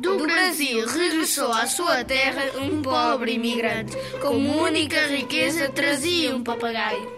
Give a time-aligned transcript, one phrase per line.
[0.00, 3.94] Do Brasil regressou à sua terra um pobre imigrante.
[4.22, 7.12] Como única riqueza trazia um papagaio.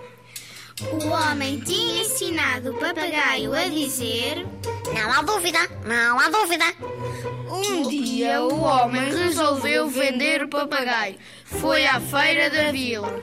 [0.90, 4.44] O homem tinha ensinado o papagaio a dizer:
[4.92, 6.64] Não há dúvida, não há dúvida.
[7.48, 11.16] Um dia o homem resolveu vender o papagaio.
[11.44, 13.22] Foi à feira da vila.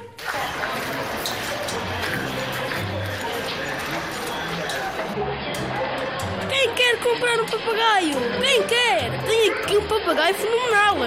[7.02, 8.16] Comprar um papagaio?
[8.40, 9.12] Quem quer?
[9.26, 10.98] Tenho aqui um papagaio fenomenal.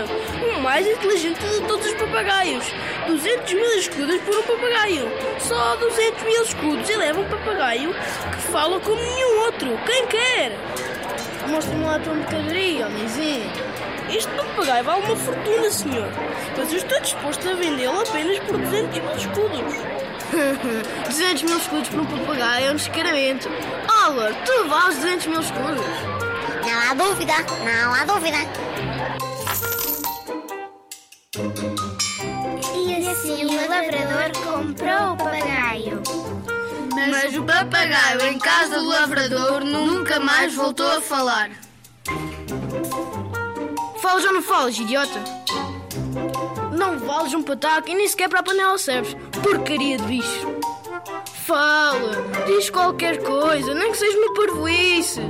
[0.43, 2.65] O mais inteligente de todos os papagaios.
[3.07, 5.09] 200 mil escudos por um papagaio.
[5.39, 9.79] Só 200 mil escudos e leva um papagaio que fala como nenhum outro.
[9.87, 10.53] Quem quer?
[11.49, 13.51] Mostra-me lá a tua mercadoria, homenzinho.
[14.11, 16.09] Este papagaio vale uma fortuna, senhor.
[16.57, 20.14] Mas eu estou disposto a vendê-lo apenas por 200 mil escudos.
[21.07, 23.49] 200 mil escudos por um papagaio é um descaramento.
[24.07, 25.85] Olha, tu vales 200 mil escudos.
[26.65, 27.33] Não há dúvida,
[27.65, 28.39] não há dúvida.
[32.75, 36.03] E assim o lavrador comprou o papagaio.
[37.11, 41.51] Mas o papagaio em casa do lavrador nunca mais voltou a falar.
[44.01, 45.44] Falas ou não falas, idiota?
[47.05, 49.15] Não vales um pataco e nem sequer para a panela serves.
[49.43, 50.57] Porcaria de bicho.
[51.47, 55.21] Fala, diz qualquer coisa, nem que seja uma parvoíce.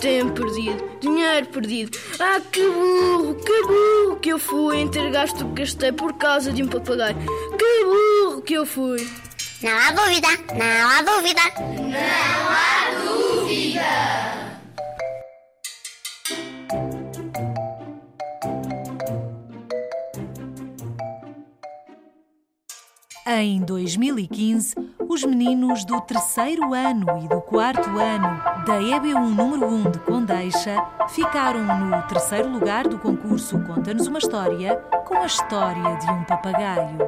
[0.00, 1.98] Tempo perdido, dinheiro perdido.
[2.18, 6.14] Ah, que burro, que burro que eu fui em ter gasto o que gastei por
[6.14, 7.16] causa de um papagaio.
[7.58, 9.06] Que burro que eu fui.
[9.60, 11.42] Não há dúvida, não há dúvida.
[23.32, 24.74] Em 2015,
[25.08, 30.84] os meninos do terceiro ano e do quarto ano da EB1 número 1 de Condeixa
[31.10, 34.74] ficaram no terceiro lugar do concurso Conta-nos uma História
[35.06, 36.98] com a história de um papagaio.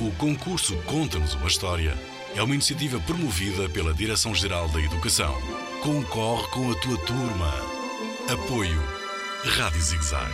[0.00, 1.98] O concurso Conta-nos uma História
[2.36, 5.34] é uma iniciativa promovida pela Direção-Geral da Educação.
[5.82, 7.52] Concorre com a tua turma.
[8.32, 8.80] Apoio
[9.44, 10.30] Rádio Zigzag.